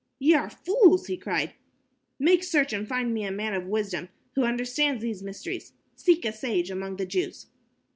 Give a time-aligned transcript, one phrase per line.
[0.17, 1.53] "Ye are fools," he cried.
[2.17, 5.73] "Make search and find me a man of wisdom who understands these mysteries.
[5.95, 7.45] Seek a sage among the Jews."